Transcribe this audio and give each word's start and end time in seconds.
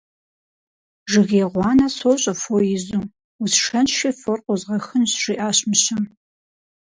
Жыгей 1.11 1.45
гъуанэ 1.51 1.87
сощӀэ, 1.97 2.33
фо 2.41 2.55
изу, 2.75 3.01
усшэнщи, 3.43 4.09
фор 4.19 4.39
къозгъэхынщ,- 4.45 5.11
жиӀащ 5.21 5.57
мыщэм. 5.69 6.01